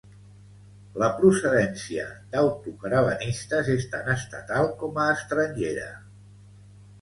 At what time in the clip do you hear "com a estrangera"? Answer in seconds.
4.81-5.87